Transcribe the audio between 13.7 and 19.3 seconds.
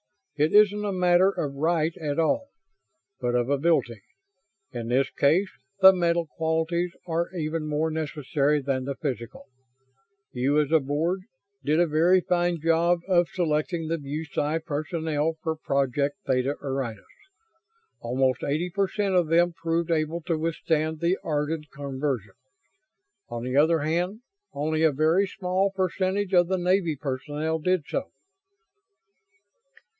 the BuSci personnel for Project Theta Orionis. Almost eighty per cent of